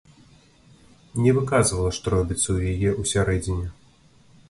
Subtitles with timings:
[1.27, 3.67] Не выказвала, што робіцца ў яе ўсярэдзіне.